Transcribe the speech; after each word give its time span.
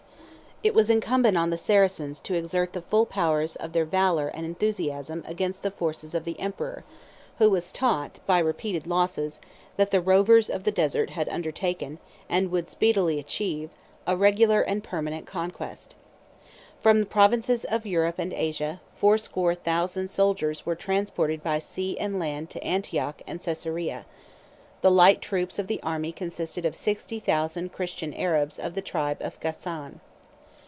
]It 0.71 0.75
was 0.75 0.91
incumbent 0.91 1.35
on 1.37 1.49
the 1.49 1.57
Saracens 1.57 2.19
to 2.19 2.35
exert 2.35 2.73
the 2.73 2.83
full 2.83 3.07
powers 3.07 3.55
of 3.55 3.73
their 3.73 3.83
valor 3.83 4.27
and 4.27 4.45
enthusiasm 4.45 5.23
against 5.25 5.63
the 5.63 5.71
forces 5.71 6.13
of 6.13 6.23
the 6.23 6.39
emperor, 6.39 6.83
who 7.39 7.49
was 7.49 7.71
taught, 7.71 8.19
by 8.27 8.37
repeated 8.37 8.85
losses, 8.85 9.41
that 9.77 9.89
the 9.89 9.99
rovers 9.99 10.51
of 10.51 10.63
the 10.63 10.71
desert 10.71 11.09
had 11.09 11.27
undertaken, 11.29 11.97
and 12.29 12.51
would 12.51 12.69
speedily 12.69 13.17
achieve, 13.17 13.71
a 14.05 14.15
regular 14.15 14.61
and 14.61 14.83
permanent 14.83 15.25
conquest. 15.25 15.95
From 16.79 16.99
the 16.99 17.05
provinces 17.07 17.63
of 17.63 17.87
Europe 17.87 18.19
and 18.19 18.31
Asia, 18.31 18.81
fourscore 18.95 19.55
thousand 19.55 20.09
soldiers 20.11 20.63
were 20.63 20.75
transported 20.75 21.41
by 21.41 21.57
sea 21.57 21.97
and 21.97 22.19
land 22.19 22.51
to 22.51 22.63
Antioch 22.63 23.23
and 23.25 23.41
Caesarea: 23.41 24.05
the 24.81 24.91
light 24.91 25.21
troops 25.23 25.57
of 25.57 25.65
the 25.65 25.81
army 25.81 26.11
consisted 26.11 26.65
of 26.67 26.75
sixty 26.75 27.19
thousand 27.19 27.73
Christian 27.73 28.13
Arabs 28.13 28.59
of 28.59 28.75
the 28.75 28.83
tribe 28.83 29.17
of 29.21 29.39
Gassan. 29.39 30.01